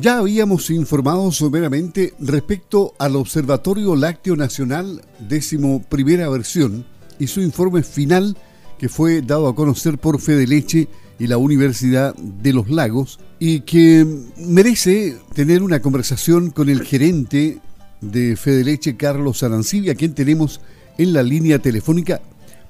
[0.00, 6.86] Ya habíamos informado someramente respecto al Observatorio Lácteo Nacional, décimo primera versión,
[7.18, 8.34] y su informe final
[8.78, 10.88] que fue dado a conocer por Fede Leche
[11.18, 14.06] y la Universidad de los Lagos y que
[14.38, 17.58] merece tener una conversación con el gerente
[18.00, 20.62] de Fede Leche, Carlos Arancibia, quien tenemos
[20.96, 22.22] en la línea telefónica,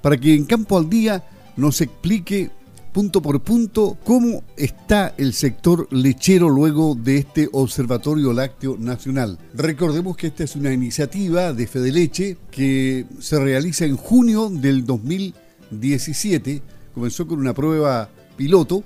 [0.03, 1.23] para que en Campo al Día
[1.57, 2.51] nos explique
[2.93, 9.39] punto por punto cómo está el sector lechero luego de este Observatorio Lácteo Nacional.
[9.55, 14.85] Recordemos que esta es una iniciativa de Fede Leche que se realiza en junio del
[14.85, 16.63] 2017,
[16.95, 18.83] comenzó con una prueba piloto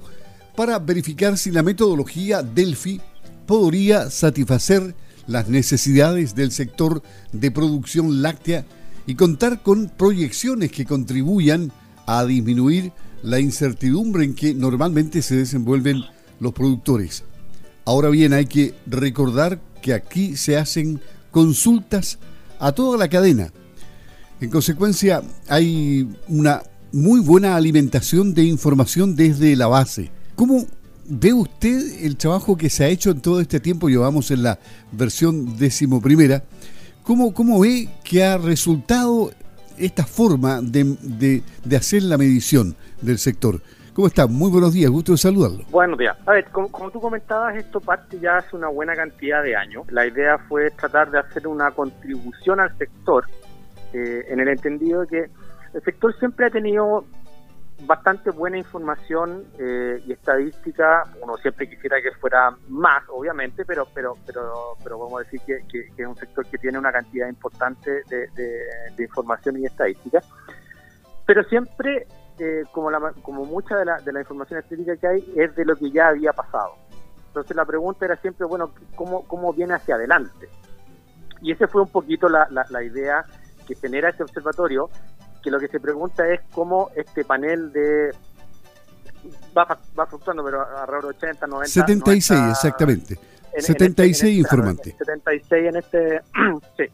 [0.54, 3.00] para verificar si la metodología Delphi
[3.46, 4.94] podría satisfacer
[5.26, 7.02] las necesidades del sector
[7.32, 8.66] de producción láctea
[9.06, 11.72] y contar con proyecciones que contribuyan
[12.06, 12.92] a disminuir
[13.24, 16.02] la incertidumbre en que normalmente se desenvuelven
[16.40, 17.24] los productores.
[17.86, 22.18] Ahora bien, hay que recordar que aquí se hacen consultas
[22.58, 23.50] a toda la cadena.
[24.40, 30.10] En consecuencia, hay una muy buena alimentación de información desde la base.
[30.36, 30.66] ¿Cómo
[31.06, 33.88] ve usted el trabajo que se ha hecho en todo este tiempo?
[33.88, 34.58] Llevamos en la
[34.92, 36.44] versión decimoprimera.
[37.02, 39.32] ¿Cómo, ¿Cómo ve que ha resultado
[39.78, 40.96] esta forma de,
[41.64, 43.60] de, hacer la medición del sector?
[43.94, 44.26] ¿Cómo está?
[44.26, 45.64] Muy buenos días, gusto de saludarlo.
[45.70, 46.16] Buenos días.
[46.26, 49.84] A ver, como, como, tú comentabas, esto parte ya hace una buena cantidad de años.
[49.90, 53.24] La idea fue tratar de hacer una contribución al sector,
[53.92, 55.30] eh, en el entendido de que
[55.74, 57.04] el sector siempre ha tenido
[57.82, 61.04] bastante buena información eh, y estadística.
[61.20, 66.06] Uno siempre quisiera que fuera más, obviamente, pero pero pero pero a decir que, es
[66.06, 70.20] un sector que tiene una cantidad importante de, información y estadística.
[71.26, 72.06] Pero siempre,
[72.38, 75.64] eh, como la, como mucha de la, de la información estadística que hay, es de
[75.64, 76.76] lo que ya había pasado.
[77.28, 80.48] Entonces la pregunta era siempre, bueno, ¿cómo, cómo viene hacia adelante?
[81.40, 83.24] Y esa fue un poquito la, la idea
[83.66, 84.90] que genera este observatorio,
[85.44, 88.10] que lo que se pregunta es cómo este panel de
[89.56, 91.68] va, va fluctuando, pero alrededor de 80, 90.
[91.68, 93.18] 76, exactamente.
[93.56, 94.96] 76 este, informantes.
[94.96, 96.20] 76 en este.
[96.76, 96.84] sí.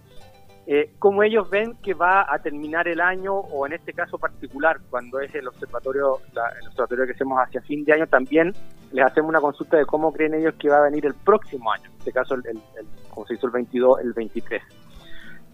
[0.66, 4.78] Eh, cómo ellos ven que va a terminar el año, o en este caso particular,
[4.88, 8.52] cuando es el observatorio, el observatorio que hacemos hacia fin de año, también
[8.92, 11.86] les hacemos una consulta de cómo creen ellos que va a venir el próximo año,
[11.86, 12.60] en este caso, el, el,
[13.08, 14.62] como se hizo el 22, el 23.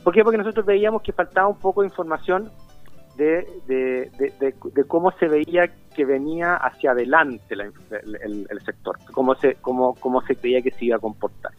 [0.05, 0.23] ¿Por qué?
[0.23, 2.51] Porque nosotros veíamos que faltaba un poco de información
[3.17, 10.21] de, de, cómo se veía que venía hacia adelante el, sector, cómo se, cómo, cómo
[10.23, 11.53] se creía que se iba a comportar.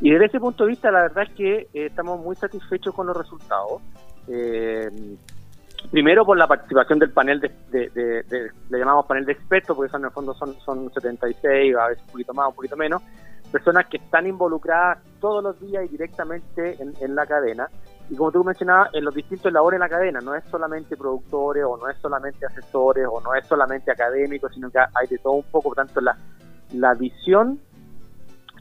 [0.00, 3.06] Y desde ese punto de vista, la verdad es que eh, estamos muy satisfechos con
[3.06, 3.80] los resultados.
[4.26, 4.90] Eh,
[5.90, 8.24] primero por la participación del panel de,
[8.70, 12.02] le llamamos panel de expertos, porque son, en el fondo son, son 76, a veces
[12.06, 13.02] un poquito más, un poquito menos,
[13.50, 17.68] personas que están involucradas todos los días y directamente en, en la cadena
[18.10, 21.64] y como tú mencionabas, en los distintos labores en la cadena, no es solamente productores
[21.64, 25.34] o no es solamente asesores o no es solamente académicos, sino que hay de todo
[25.34, 26.16] un poco, por tanto la,
[26.74, 27.58] la visión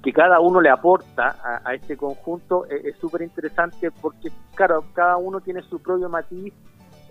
[0.02, 5.41] que cada uno le aporta a, este conjunto es súper interesante porque, claro, cada uno
[5.41, 6.53] tiene su propio matiz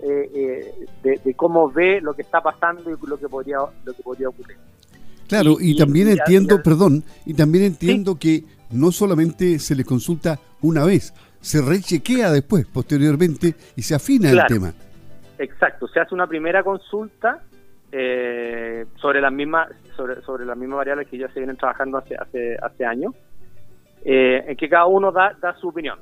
[0.03, 0.31] eh,
[1.05, 4.29] eh, de, cómo ve lo que está pasando y lo que podría, lo que podría
[4.29, 4.57] ocurrir.
[5.29, 10.85] Claro, y, también entiendo, perdón, y también entiendo que no solamente se les consulta una
[10.85, 14.73] vez, se rechequea después, posteriormente, y se afina el tema.
[15.39, 17.43] Exacto, se hace una primera consulta
[17.91, 22.15] eh, sobre las mismas sobre, sobre las mismas variables que ya se vienen trabajando hace
[22.15, 23.15] hace, hace años,
[24.05, 25.99] eh, en que cada uno da, da su opinión,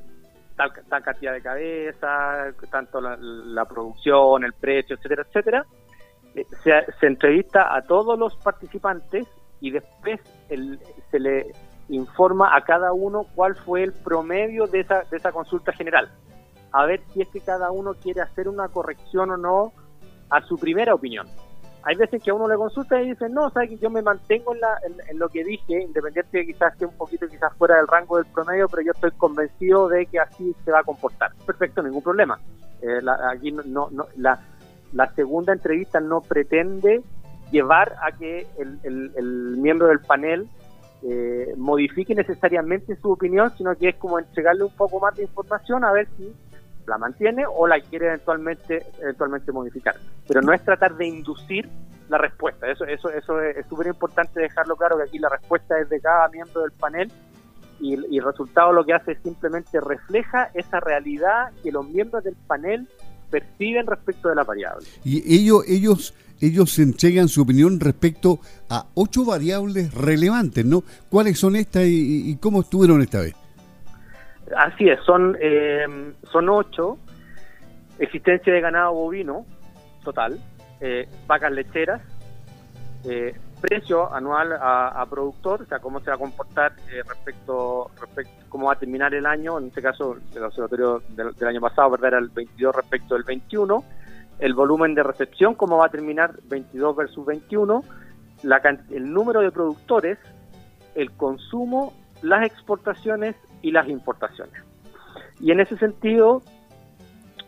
[0.57, 0.73] tal,
[1.03, 5.67] cantidad de cabeza, tanto la, producción, el precio, etcétera, etcétera.
[6.35, 9.27] Eh, se, se entrevista a todos los participantes
[9.61, 10.79] y después el,
[11.11, 11.53] se le
[11.89, 16.11] informa a cada uno cuál fue el promedio de esa, de esa consulta general.
[16.73, 19.73] A ver si es que cada uno quiere hacer una corrección o no
[20.31, 21.27] a su primera opinión.
[21.85, 24.55] Hay veces que a uno le consulta y dice, no, sabes que yo me mantengo
[24.55, 27.77] en, la, en, lo que dije, independiente de que quizás esté un poquito quizás fuera
[27.77, 31.33] del rango del promedio, pero yo estoy convencido de que así se va a comportar.
[31.47, 32.39] Perfecto, ningún problema.
[32.83, 33.01] Eh,
[33.33, 34.39] aquí no, no, la,
[34.93, 37.03] la segunda entrevista no pretende
[37.51, 40.49] llevar a que el miembro del panel
[41.03, 45.85] eh, modifique necesariamente su opinión, sino que es como entregarle un poco más de información
[45.85, 46.33] a ver si
[46.87, 49.95] la mantiene o la quiere eventualmente eventualmente modificar.
[50.27, 51.69] Pero no es tratar de inducir
[52.09, 52.67] la respuesta.
[52.71, 56.29] Eso eso eso es súper importante dejarlo claro que aquí la respuesta es de cada
[56.29, 57.13] miembro del panel
[57.81, 62.25] y, y el resultado lo que hace es simplemente refleja esa realidad que los miembros
[62.25, 62.89] del panel
[63.31, 64.87] perciben respecto de la variable.
[65.05, 70.83] Y ellos ellos ellos entregan su opinión respecto a ocho variables relevantes, ¿no?
[71.11, 73.35] ¿Cuáles son estas y, cómo estuvieron esta vez?
[74.57, 75.87] Así es, son, eh,
[76.31, 76.99] son ocho.
[77.99, 79.45] Existencia de ganado bovino,
[80.05, 80.39] total,
[80.81, 82.01] eh, vacas lecheras,
[83.05, 88.33] eh, precio anual a, productor, o sea, cómo se va a comportar eh, respecto, respecto,
[88.49, 92.09] cómo va a terminar el año, en este caso el observatorio del, año pasado, ¿verdad?
[92.09, 93.85] Era el 22 respecto del 21,
[94.39, 97.83] el volumen de recepción, cómo va a terminar 22 versus 21,
[98.43, 100.19] la, el número de productores,
[100.95, 101.93] el consumo,
[102.23, 104.63] las exportaciones y las importaciones.
[105.41, 106.43] Y en ese sentido,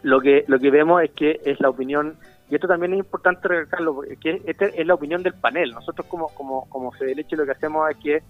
[0.03, 2.17] lo que, lo que vemos es que es la opinión
[2.51, 5.71] y esto también es importante recalcarlo, que esta es la opinión del panel.
[5.71, 8.23] Nosotros como, como, como Fedeleche lo que hacemos es que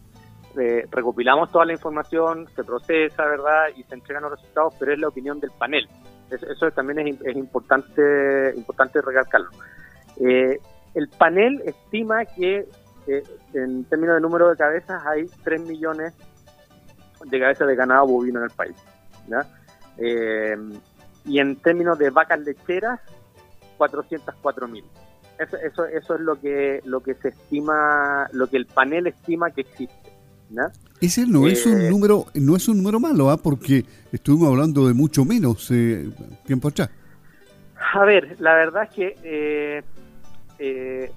[0.61, 3.69] eh, recopilamos toda la información, se procesa, ¿verdad?
[3.77, 5.89] Y se entregan los resultados, pero es la opinión del panel.
[6.31, 9.51] Eso, también es, es, importante, importante recalcarlo.
[10.21, 10.59] Eh,
[10.95, 12.69] el panel estima que
[13.07, 13.23] eh,
[13.55, 16.15] en términos de número de cabezas hay 3 millones
[17.25, 18.77] de cabezas de ganado bovino en el país.
[19.29, 19.47] ¿ya?
[21.27, 23.01] y en términos de vacas lecheras
[23.77, 24.85] 404 mil.
[25.39, 29.51] Eso, eso, eso es lo que lo que se estima, lo que el panel estima
[29.51, 30.10] que existe.
[31.01, 33.37] Ese no es un eh, número, no es un número malo, ¿ah?
[33.37, 36.11] porque estuvimos hablando de mucho menos eh,
[36.45, 36.91] tiempo atrás.
[37.95, 39.83] A ver, la verdad es que eh,
[40.59, 41.13] eh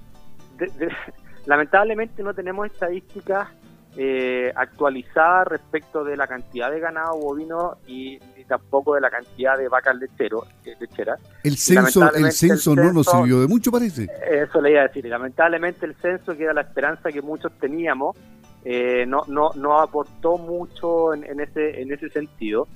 [1.46, 3.48] lamentablemente no tenemos estadísticas
[3.96, 9.68] eh, actualizada respecto de la cantidad de ganado bovino y, tampoco de la cantidad de
[9.68, 10.44] vacas lechero,
[10.80, 11.18] lecheras.
[11.42, 14.06] El censo, el censo, no nos sirvió de mucho, parece.
[14.30, 15.06] Eso le iba a decir.
[15.06, 18.16] Y lamentablemente el censo, que era la esperanza que muchos teníamos,
[18.64, 22.68] eh, no, no, no aportó mucho en, ese, en ese sentido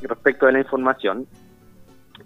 [0.00, 1.26] respecto de la información.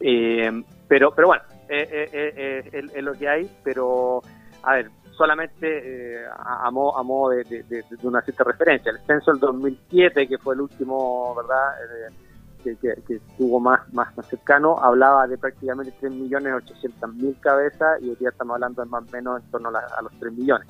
[0.00, 0.50] Eh,
[0.88, 4.22] pero, pero bueno, es lo que hay, pero
[4.62, 8.92] a ver, solamente eh, a, modo, de, una cierta referencia.
[8.92, 14.76] El censo del 2007, que fue el último, ¿verdad?, eh, que, estuvo más, más, cercano,
[14.78, 19.50] hablaba de prácticamente 3.800.000 cabezas y hoy día estamos hablando de más o menos en
[19.52, 20.68] torno a, los 3 millones.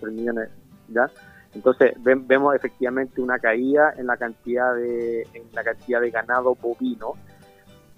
[0.00, 0.48] 3 millones,
[0.88, 1.10] ¿ya?
[1.54, 5.26] Entonces vemos efectivamente una caída en la cantidad de
[5.64, 7.14] cantidad de ganado bovino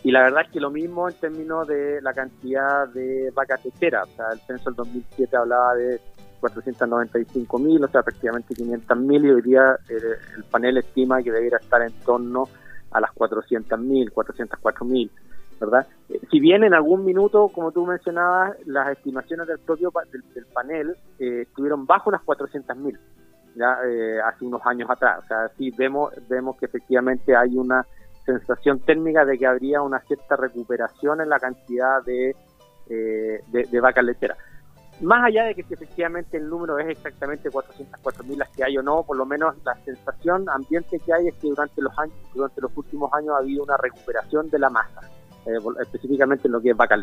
[0.06, 4.08] y la verdad es que lo mismo en términos de la cantidad de vacas lecheras.
[4.08, 6.00] O sea, el censo del 2007 hablaba de
[6.38, 9.96] 495 mil, o sea, prácticamente 500 mil, y hoy día eh,
[10.36, 12.44] el, panel estima que debería estar en torno
[12.92, 15.10] a las 400 mil, 404 mil,
[15.58, 15.88] ¿verdad?
[16.08, 20.96] Eh, si bien en algún minuto, como tú mencionabas, las estimaciones del propio del, panel
[21.18, 22.76] eh, estuvieron bajo las 400
[23.56, 23.78] ya
[24.24, 25.24] hace unos años atrás.
[25.24, 27.86] O sea, sí vemos, vemos que efectivamente hay una
[28.26, 32.34] sensación térmica de que habría una cierta recuperación en la cantidad de,
[32.88, 34.36] eh, de, vacas lecheras.
[35.00, 38.82] Más allá de que si efectivamente el número es exactamente 404.000 las que hay o
[38.82, 42.60] no, por lo menos la sensación ambiente que hay es que durante los años, durante
[42.60, 45.00] los últimos años ha habido una recuperación de la masa.
[45.46, 46.96] Eh, específicamente en lo que es vaca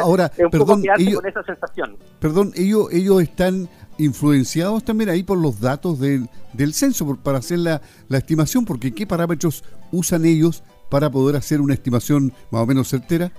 [0.00, 1.96] Ahora, perdón, ellos, con esa sensación.
[2.20, 3.68] Perdón, ellos, ellos están
[3.98, 8.94] influenciados también ahí por los datos del, del censo para hacer la, la estimación, porque
[8.94, 13.30] ¿qué parámetros usan ellos para poder hacer una estimación más o menos certera?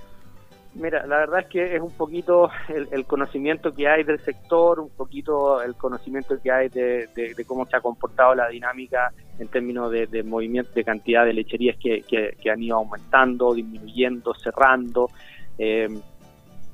[0.74, 4.90] Mira, la verdad es que es un poquito el, conocimiento que hay del sector, un
[4.90, 7.08] poquito el conocimiento que hay de,
[7.44, 12.02] cómo se ha comportado la dinámica en términos de, movimiento, de cantidad de lecherías que,
[12.02, 15.10] que, han ido aumentando, disminuyendo, cerrando.
[15.58, 15.88] Eh,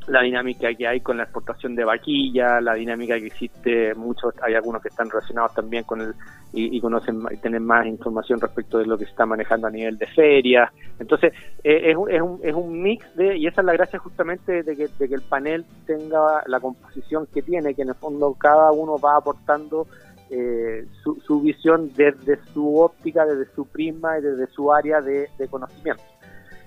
[0.08, 4.54] la dinámica que hay con la exportación de vaquilla, la dinámica que existe, muchos, hay
[4.54, 6.14] algunos que están relacionados también con el,
[6.52, 9.98] y, conocen y tienen más información respecto de lo que se está manejando a nivel
[9.98, 10.70] de ferias.
[10.98, 11.32] Entonces,
[11.62, 14.76] eh, es, es, un, es un mix de, y esa es la gracia justamente de
[14.76, 18.72] que, de que el panel tenga la composición que tiene, que en el fondo cada
[18.72, 19.86] uno va aportando
[20.30, 25.28] eh, su, su visión desde su óptica, desde su prisma y desde su área de
[25.50, 26.02] conocimiento.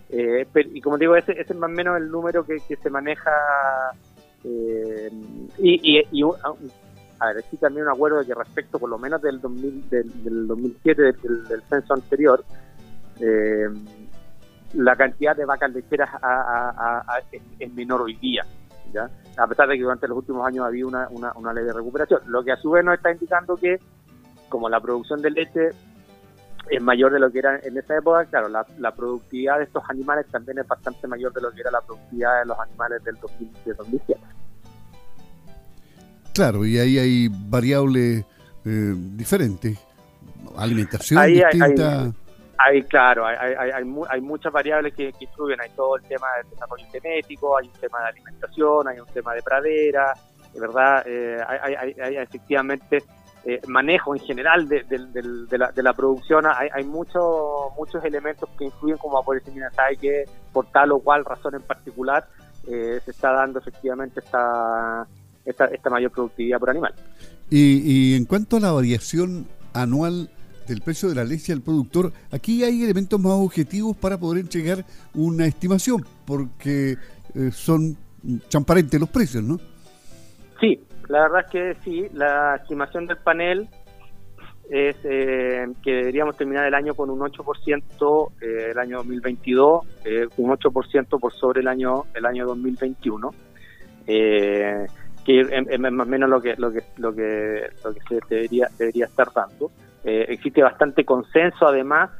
[0.09, 3.31] Eh, y como digo, ese, es más o menos el número que, se maneja.
[4.43, 5.11] Eh,
[5.59, 6.23] y, y,
[7.19, 10.47] a ver, sí también un acuerdo de que respecto por lo menos del, 2000, del,
[10.47, 12.43] 2007, del, censo anterior,
[13.19, 13.67] eh,
[14.73, 16.09] la cantidad de vacas lecheras
[17.59, 18.43] es, menor hoy día.
[19.37, 22.21] A pesar de que durante los últimos años había una, una, una ley de recuperación.
[22.25, 23.79] Lo que a su vez nos está indicando que,
[24.47, 25.69] como la producción de leche
[26.69, 30.27] es mayor de lo que era en esa época, claro, la, productividad de estos animales
[30.27, 34.15] también es bastante mayor de lo que era la productividad de los animales del 2007.
[36.33, 38.23] Claro, y ahí hay variables
[38.65, 39.77] eh, diferentes,
[40.57, 42.11] alimentación distinta.
[42.61, 45.61] Hay, claro, hay, hay, hay, hay muchas variables que, que, influyen.
[45.61, 49.33] Hay todo el tema del desarrollo genético, hay un tema de alimentación, hay un tema
[49.33, 50.13] de pradera,
[50.53, 53.03] de verdad, eh, hay, hay, efectivamente
[53.49, 56.45] eh, manejo en general de, de, la, de la producción.
[56.45, 57.23] Hay, hay muchos
[57.77, 61.61] muchos elementos que influyen, como por mira, sabe que por tal o cual razón en
[61.61, 62.27] particular
[62.67, 65.07] eh, se está dando efectivamente esta,
[65.45, 66.93] esta, esta mayor productividad por animal.
[67.49, 70.29] Y, y en cuanto a la variación anual
[70.67, 74.85] del precio de la leche al productor, aquí hay elementos más objetivos para poder entregar
[75.15, 76.95] una estimación, porque
[77.33, 77.97] eh, son
[78.49, 79.59] transparentes los precios, ¿no?
[80.59, 80.79] Sí,
[81.09, 83.67] la verdad es que sí, la estimación del panel
[84.69, 90.27] es eh, que deberíamos terminar el año con un 8% eh, el año 2022, eh,
[90.37, 93.31] un 8% por sobre el año el año 2021,
[94.05, 94.85] eh,
[95.25, 98.67] que es, más o menos lo que lo que lo que lo que se debería
[98.77, 99.71] debería estar dando.
[100.03, 102.11] Eh, existe bastante consenso además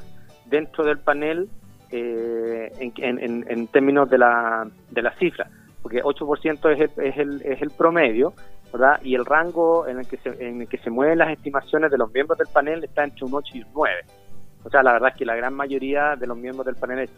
[0.46, 1.48] dentro del panel
[1.92, 5.50] eh, en, términos de la, de la cifra,
[5.82, 8.34] porque 8% es el, es, el, es el promedio,
[8.72, 9.00] ¿verdad?
[9.04, 11.98] Y el rango en el, que se, en el que se mueven las estimaciones de
[11.98, 13.96] los miembros del panel está entre un 8 y un 9.
[14.64, 17.10] O sea, la verdad es que la gran mayoría de los miembros del panel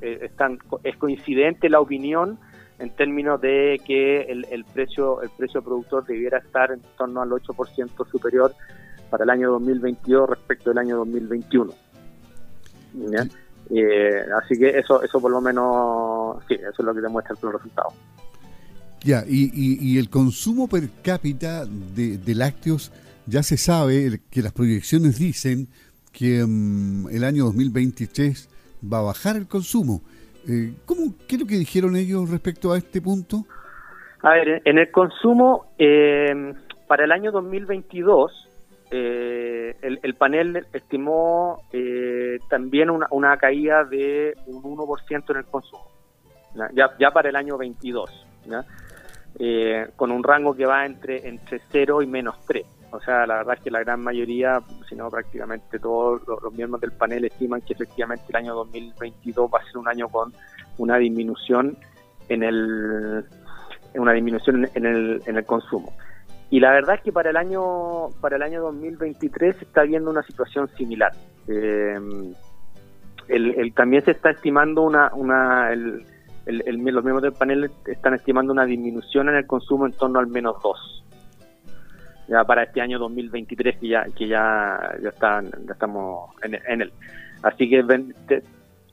[0.00, 2.38] eh, están, es coincidente la opinión
[2.78, 7.30] en términos de que el, el precio el precio productor debiera estar en torno al
[7.30, 8.54] 8% superior
[9.10, 11.72] para el año 2022 respecto del año 2021.
[13.70, 17.52] Eh, así que eso eso por lo menos, sí, eso es lo que demuestra el
[17.52, 17.88] resultado.
[19.06, 22.90] Ya, y, y, el consumo per cápita de, lácteos,
[23.26, 25.68] ya se sabe que las proyecciones dicen
[26.12, 28.48] que mm, el año 2023
[28.92, 30.02] va a bajar el consumo.
[30.48, 33.46] Eh, ¿cómo, ¿Qué es lo que dijeron ellos respecto a este punto?
[34.22, 36.54] A ver, en el consumo, eh,
[36.88, 38.48] para el año 2022,
[38.90, 45.92] eh, el, panel estimó eh, también una, una, caída de un 1% en el consumo,
[46.74, 48.10] ya, ya para el año 22,
[49.38, 52.64] eh, con un rango que va entre, entre 0 y menos 3.
[52.92, 56.80] O sea, la verdad es que la gran mayoría, si no prácticamente todos los, miembros
[56.80, 60.32] del panel estiman que efectivamente el año 2022 va a ser un año con
[60.78, 61.76] una disminución
[62.28, 63.24] en el
[63.94, 65.92] una disminución en el, en el consumo.
[66.48, 70.10] Y la verdad es que para el año para el año 2023 se está viendo
[70.10, 71.12] una situación similar.
[71.48, 71.98] Eh,
[73.28, 76.06] el, también se está estimando una, una el,
[76.46, 80.28] el, los miembros del panel están estimando una disminución en el consumo en torno al
[80.28, 81.04] menos 2
[82.28, 86.82] ya para este año 2023 que ya que ya ya están ya estamos en, en
[86.82, 86.92] él
[87.42, 87.82] así que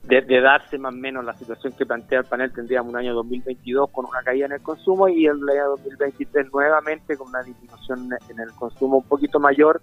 [0.06, 3.90] de, darse más o menos la situación que plantea el panel, tendríamos un año 2022
[3.90, 8.38] con una caída en el consumo y el año 2023 nuevamente con una disminución en
[8.38, 9.80] el consumo un poquito mayor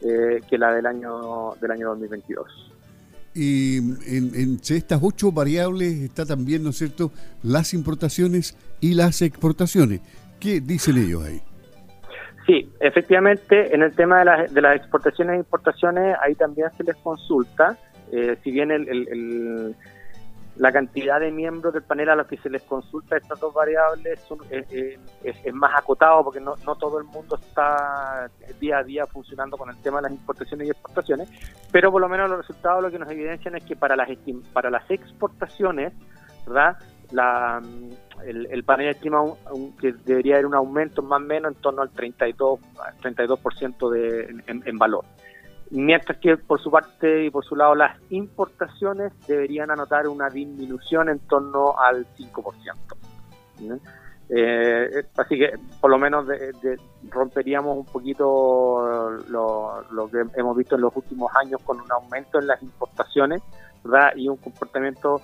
[0.00, 2.73] eh, que la del año del año 2022.
[3.34, 7.10] Y en, entre estas ocho variables está también, ¿no es cierto?,
[7.42, 10.00] las importaciones y las exportaciones.
[10.38, 11.40] ¿Qué dicen ellos ahí?
[12.46, 16.84] Sí, efectivamente, en el tema de, las de las exportaciones e importaciones, ahí también se
[16.84, 17.78] les consulta
[18.12, 19.74] eh, si bien el,
[20.56, 24.20] la cantidad de miembros del panel a los que se les consulta estas dos variables
[24.50, 28.30] eh, eh, es, más acotado porque no, no todo el mundo está
[28.60, 31.28] día a día funcionando con el tema de las importaciones y exportaciones,
[31.72, 34.08] pero por lo menos los resultados lo que nos evidencian es que para las
[34.52, 35.92] para las exportaciones,
[36.46, 36.76] ¿verdad?
[37.10, 37.60] La,
[38.24, 39.22] el, panel estima
[39.80, 42.60] que debería haber un aumento más o menos en torno al 32,
[43.02, 45.04] 32% de, en valor
[45.74, 51.08] mientras que por su parte y por su lado las importaciones deberían anotar una disminución
[51.08, 52.74] en torno al 5%.
[54.30, 56.26] Eh, así que por lo menos
[57.10, 62.46] romperíamos un poquito lo, que hemos visto en los últimos años con un aumento en
[62.46, 63.42] las importaciones
[64.16, 65.20] y un comportamiento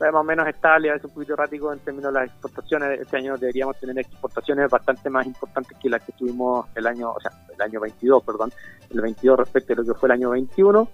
[0.00, 3.00] más o menos estable, a veces un poquito errático en términos de las exportaciones.
[3.00, 7.20] Este año deberíamos tener exportaciones bastante más importantes que las que tuvimos el año, o
[7.20, 8.50] sea, el año 22, perdón,
[8.90, 10.88] el 22 respecto a lo que fue el año 21.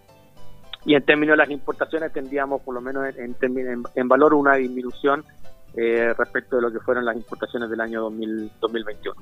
[0.87, 3.37] Y en términos de las importaciones tendríamos por lo menos en,
[3.95, 5.25] en, valor una disminución
[5.75, 9.21] eh, respecto de lo que fueron las importaciones del año 2021.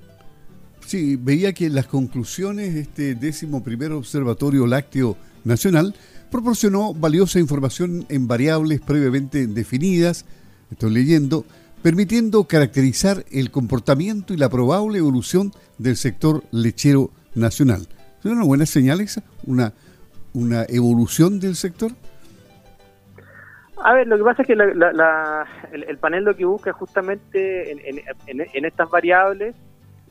[0.87, 5.95] Sí, veía que las conclusiones este décimo primer observatorio lácteo nacional
[6.31, 10.26] proporcionó valiosa información en variables previamente definidas,
[10.71, 11.45] estoy leyendo,
[11.83, 17.87] permitiendo caracterizar el comportamiento y la probable evolución del sector lechero nacional.
[18.19, 19.23] ¿Es una buena señal esa?
[19.45, 19.73] ¿Una,
[20.33, 21.93] una evolución del sector?
[23.85, 28.88] A ver, lo que pasa es que el, panel lo que busca justamente en, estas
[28.91, 29.55] variables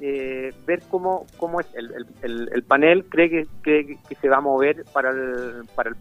[0.06, 4.84] eh, ver cómo, cómo es el, el, panel cree que, que, se va a mover
[4.92, 5.96] para el, para el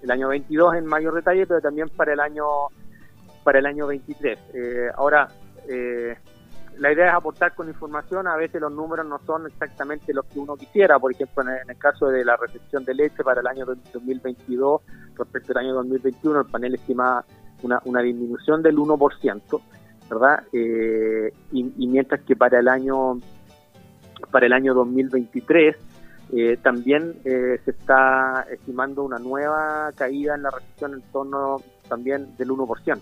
[0.00, 2.44] el año 22 en mayor detalle, pero también para el año
[3.42, 4.38] para el año 23.
[4.54, 5.26] Eh, ahora,
[5.68, 6.16] eh,
[6.76, 10.38] la idea es aportar con información, a veces los números no son exactamente los que
[10.38, 13.66] uno quisiera, por ejemplo, en el, caso de la recepción de leche para el año
[13.66, 14.82] 2022
[15.16, 17.24] respecto al año 2021, el panel estima
[17.64, 19.60] una, una disminución del 1%,
[20.08, 20.44] ¿verdad?
[20.52, 23.18] Eh, y, mientras que para el año
[24.30, 25.76] para el año 2023
[26.32, 32.36] eh, también eh, se está estimando una nueva caída en la recepción en torno también
[32.36, 33.00] del 1%.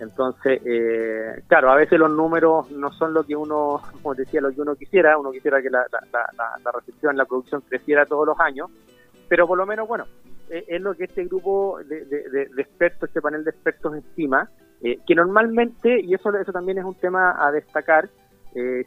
[0.00, 4.52] Entonces, eh, claro, a veces los números no son lo que uno, como decía, lo
[4.52, 5.18] que uno quisiera.
[5.18, 8.70] Uno quisiera que la, la, recepción, la producción creciera todos los años,
[9.28, 10.04] pero por lo menos, bueno,
[10.50, 14.50] eh, es lo que este grupo de, expertos, este panel de expertos estima,
[14.82, 18.08] eh, que normalmente, y eso, eso también es un tema a destacar,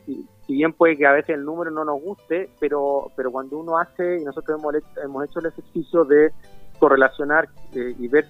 [0.06, 3.78] si, bien puede que a veces el número no nos guste, pero, pero cuando uno
[3.78, 6.32] hace, y nosotros hemos, hemos hecho el ejercicio de
[6.78, 8.28] correlacionar eh, y ver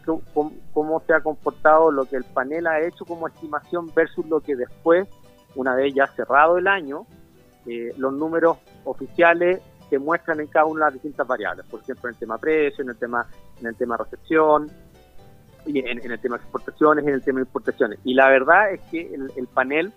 [0.74, 4.56] cómo, se ha comportado lo que el panel ha hecho como estimación versus lo que
[4.56, 5.08] después,
[5.56, 7.06] una vez ya cerrado el año,
[7.66, 12.10] eh, los números oficiales se muestran en cada una de las distintas variables, por ejemplo
[12.10, 13.26] en el tema precio, en el tema,
[13.60, 14.70] en el tema recepción,
[15.68, 18.00] y en, el tema de exportaciones, en el tema de importaciones.
[18.04, 19.92] Y la verdad es que el, panel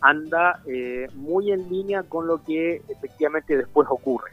[0.00, 4.32] anda eh, muy en línea con lo que efectivamente después ocurre.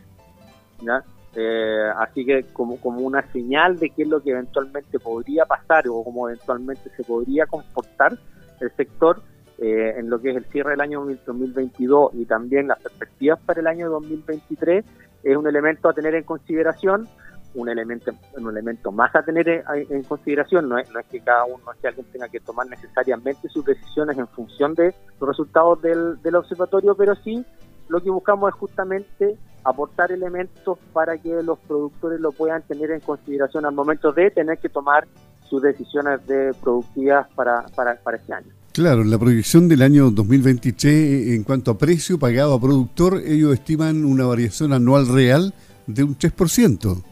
[0.82, 1.04] ¿ya?
[1.36, 5.88] Eh, así que como, como una señal de qué es lo que eventualmente podría pasar
[5.88, 8.18] o cómo eventualmente se podría comportar
[8.60, 9.22] el sector
[9.58, 13.62] eh, en lo que es el cierre del año 2022 y también las perspectivas para
[13.62, 14.86] el año 2023
[15.24, 17.08] es un elemento a tener en consideración
[17.56, 19.48] un elemento un elemento más a tener
[19.90, 22.68] en, consideración no es, no es que cada uno no que alguien tenga que tomar
[22.68, 27.46] necesariamente sus decisiones en función de los resultados del, del observatorio pero sí
[27.90, 33.00] lo que buscamos es justamente aportar elementos para que los productores lo puedan tener en
[33.00, 35.08] consideración al momento de tener que tomar
[35.50, 38.48] sus decisiones de productivas para, para, para este año.
[38.74, 44.04] Claro, la proyección del año 2023 en cuanto a precio pagado a productor, ellos estiman
[44.04, 45.54] una variación anual real
[45.86, 47.04] de un 3%.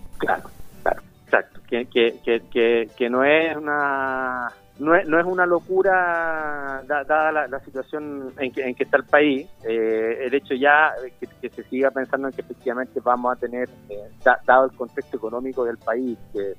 [1.89, 8.33] Que, que, que, no es una no es, no es una locura dada la, situación
[8.37, 9.47] en que, en que está el país.
[9.63, 14.09] Eh, el hecho ya que, se siga pensando en que efectivamente vamos a tener, eh,
[14.45, 16.55] dado el contexto económico del país, que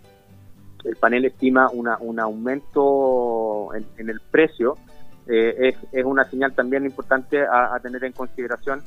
[0.85, 4.77] el panel estima una, un aumento en, el precio,
[5.27, 8.83] eh, es, es, una señal también importante a, tener en consideración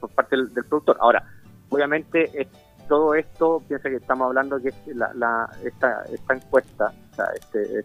[0.00, 0.96] por parte del, productor.
[1.00, 1.22] Ahora,
[1.68, 2.48] obviamente
[2.88, 7.84] todo esto, piensa que estamos hablando que la, la, esta, esta encuesta, o sea, este,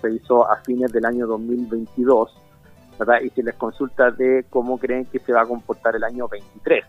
[0.00, 2.34] se hizo a fines del año 2022,
[2.98, 3.20] ¿verdad?
[3.22, 6.84] Y se les consulta de cómo creen que se va a comportar el año 23.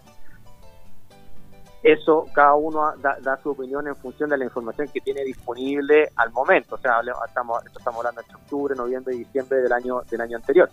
[1.82, 6.32] Eso cada uno da, su opinión en función de la información que tiene disponible al
[6.32, 6.76] momento.
[6.76, 10.70] O sea, estamos, estamos hablando de octubre, noviembre y diciembre del año del año anterior.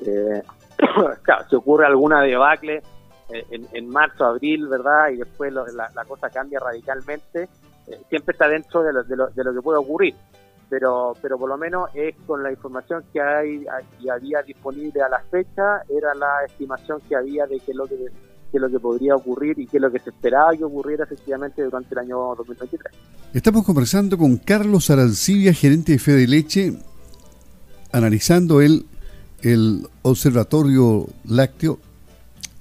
[0.00, 0.42] Eh,
[1.22, 2.82] claro, si ocurre alguna debacle
[3.30, 5.10] eh, en, marzo, abril, ¿verdad?
[5.10, 7.48] Y después la, cosa cambia radicalmente,
[7.86, 10.14] eh, siempre está dentro de lo, lo, lo que puede ocurrir
[10.70, 13.64] pero pero por lo menos es con la información que hay
[14.00, 17.86] y había disponible a la fecha era la estimación que había de qué es lo
[17.86, 17.96] que
[18.50, 21.62] qué lo que podría ocurrir y qué es lo que se esperaba que ocurriera efectivamente
[21.62, 22.92] durante el año 2023.
[23.34, 26.72] Estamos conversando con Carlos Arancibia, gerente de Fede Leche,
[27.92, 28.86] analizando el,
[29.42, 31.78] el Observatorio Lácteo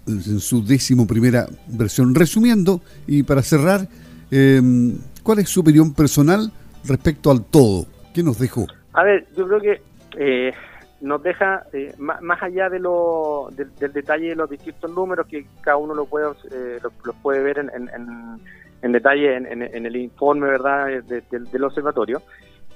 [0.08, 2.16] en su décimo primera versión.
[2.16, 3.88] Resumiendo, y para cerrar,
[4.32, 4.62] eh,
[5.24, 6.52] ¿cuál es su opinión personal
[6.86, 7.86] respecto al todo?
[8.14, 8.68] ¿Qué nos dejó?
[8.94, 9.82] A ver, yo creo que
[10.18, 10.52] eh,
[11.02, 15.78] nos deja, eh, más, allá de lo, del detalle de los distintos números, que cada
[15.78, 22.22] uno lo puede, eh, lo, puede ver en, detalle en, el informe verdad del observatorio,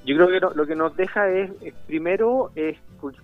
[0.05, 1.51] yo creo que lo, que nos deja es,
[1.87, 2.77] primero, es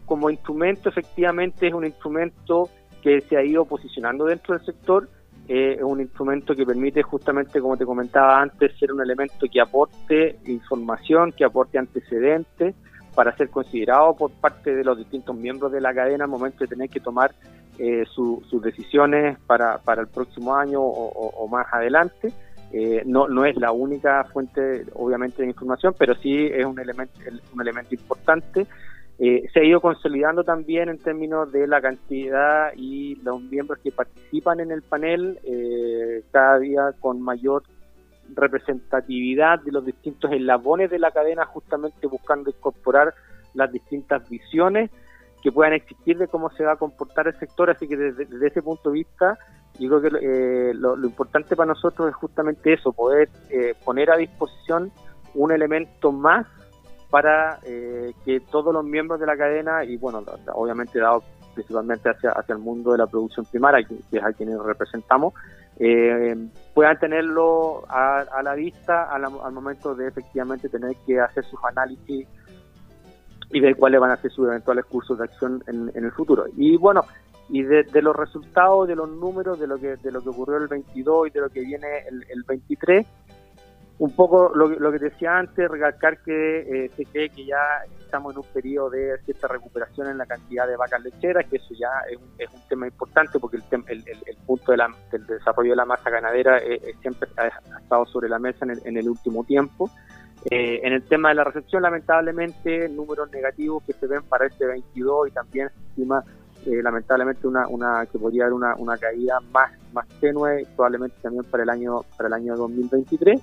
[0.05, 2.69] como instrumento, efectivamente es un instrumento
[3.07, 5.07] que se ha ido posicionando dentro del sector,
[5.47, 10.39] es un instrumento que permite justamente, como te comentaba antes, ser un elemento que aporte
[10.45, 12.75] información, que aporte antecedentes
[13.15, 16.67] para ser considerado por parte de los distintos miembros de la cadena al momento de
[16.67, 17.33] tener que tomar
[17.79, 22.33] eh, sus decisiones para, para el próximo año o, más adelante.
[22.73, 27.21] Eh, no, no es la única fuente, obviamente, de información, pero sí es un elemento,
[27.53, 28.67] un elemento importante
[29.19, 33.91] eh, se ha ido consolidando también en términos de la cantidad y los miembros que
[33.91, 37.63] participan en el panel, eh, cada día con mayor
[38.35, 43.15] representatividad de los distintos eslabones de la cadena, justamente buscando incorporar
[43.55, 44.91] las distintas visiones
[45.41, 47.71] que puedan existir de cómo se va a comportar el sector.
[47.71, 49.39] Así que desde, ese punto de vista,
[49.79, 54.17] yo creo que eh, lo, importante para nosotros es justamente eso, poder eh, poner a
[54.17, 54.91] disposición
[55.33, 56.45] un elemento más
[57.09, 62.31] para eh, que todos los miembros de la cadena, y bueno, obviamente dado principalmente hacia,
[62.31, 65.33] hacia el mundo de la producción primaria, que, es a quienes representamos,
[66.73, 72.27] puedan tenerlo a, la vista al, momento de efectivamente tener que hacer sus análisis
[73.51, 76.45] y ver cuáles van a ser sus eventuales cursos de acción en, el futuro.
[76.55, 77.05] Y bueno,
[77.49, 80.67] y de, los resultados, de los números, de lo que de lo que ocurrió el
[80.67, 83.05] 22 y de lo que viene el, el 23,
[83.99, 87.57] un poco lo, lo que decía antes, recalcar que eh, se cree que ya
[87.99, 91.73] estamos en un periodo de cierta recuperación en la cantidad de vacas lecheras, que eso
[91.73, 95.25] ya es un, es un tema importante porque el, el, el, punto de la, del
[95.25, 97.47] desarrollo de la masa ganadera eh, eh, siempre ha,
[97.79, 99.89] estado sobre la mesa en el, en último tiempo.
[100.49, 104.65] Eh, en el tema de la recepción, lamentablemente, números negativos que se ven para este
[104.65, 106.23] 22 y también se estima
[106.65, 111.43] eh, lamentablemente una, una que podría haber una, una caída más más tenue probablemente también
[111.45, 113.39] para el año para el año 2023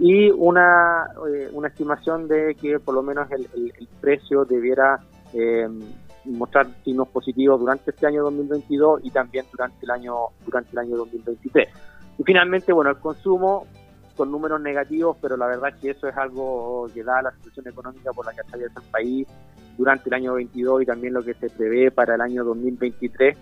[0.00, 5.00] y una, eh, una estimación de que por lo menos el, el, precio debiera
[5.32, 5.68] eh,
[6.24, 10.96] mostrar signos positivos durante este año 2022 y también durante el año durante el año
[10.98, 11.68] 2023
[12.18, 13.66] y finalmente bueno el consumo
[14.16, 18.12] con números negativos pero la verdad que eso es algo que da la situación económica
[18.12, 19.26] por la que atraviesa el país
[19.76, 23.36] durante el año 22 y también lo que se prevé para el año 2023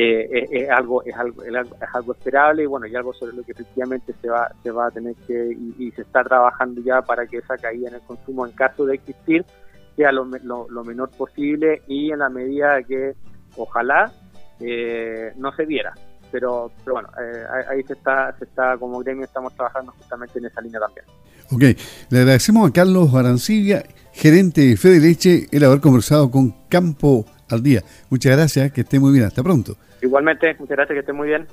[0.00, 1.54] eh, es, algo es algo es
[1.92, 4.90] algo esperable y bueno y algo sobre lo que efectivamente se va se va a
[4.92, 8.52] tener que y, se está trabajando ya para que esa caída en el consumo en
[8.52, 9.44] caso de existir
[9.96, 13.14] sea lo, lo, menor posible y en la medida que
[13.56, 14.12] ojalá
[14.60, 15.92] eh, no se viera
[16.30, 20.44] pero, pero bueno, eh, ahí se está, se está, como gremio estamos trabajando justamente en
[20.44, 21.06] esa línea también.
[21.50, 21.80] Ok,
[22.10, 23.82] le agradecemos a Carlos Arancibia,
[24.12, 27.82] gerente de Fede Leche, el haber conversado con Campo al Día.
[28.10, 29.76] Muchas gracias, que esté muy bien, hasta pronto.
[30.02, 31.46] Igualmente, muchas gracias, que esté muy bien.